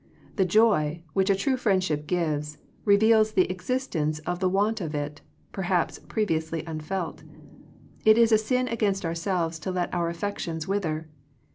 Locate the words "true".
1.35-1.57